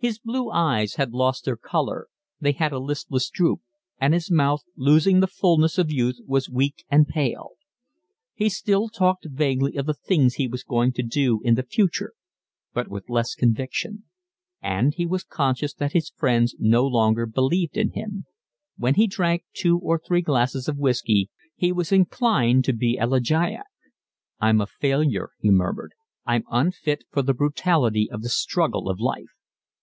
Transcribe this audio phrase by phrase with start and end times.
[0.00, 2.06] His blue eyes had lost their colour;
[2.40, 3.62] they had a listless droop;
[4.00, 7.54] and his mouth, losing the fulness of youth, was weak and pale.
[8.36, 12.12] He still talked vaguely of the things he was going to do in the future,
[12.72, 14.04] but with less conviction;
[14.62, 18.24] and he was conscious that his friends no longer believed in him:
[18.76, 22.96] when he had drank two or three glasses of whiskey he was inclined to be
[22.98, 23.66] elegiac.
[24.38, 25.90] "I'm a failure," he murmured,
[26.24, 29.32] "I'm unfit for the brutality of the struggle of life.